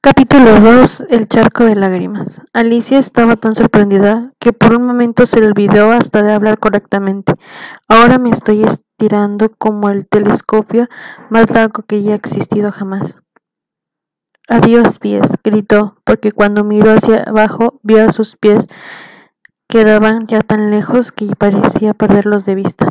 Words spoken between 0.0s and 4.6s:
Capítulo 2 El charco de lágrimas. Alicia estaba tan sorprendida que